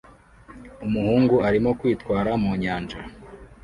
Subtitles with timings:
[0.85, 2.99] Umuhungu arimo kwitwara mu nyanja